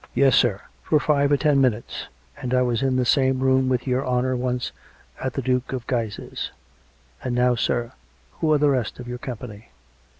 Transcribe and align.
"Yes, 0.25 0.35
sir; 0.35 0.61
for 0.81 0.99
five 0.99 1.31
or 1.31 1.37
ten 1.37 1.61
minutes; 1.61 2.07
and 2.41 2.55
I 2.55 2.63
was 2.63 2.81
in 2.81 2.95
the 2.95 3.05
same 3.05 3.39
room 3.41 3.69
with 3.69 3.85
your 3.85 4.03
honour 4.03 4.35
once 4.35 4.71
at 5.21 5.33
the 5.33 5.43
Duke 5.43 5.73
of 5.73 5.85
Guise's.... 5.85 6.49
And 7.23 7.35
now, 7.35 7.53
sir, 7.53 7.91
who 8.39 8.51
are 8.51 8.57
the 8.57 8.71
rest 8.71 8.97
of 8.99 9.07
your 9.07 9.19
company?" 9.19 9.69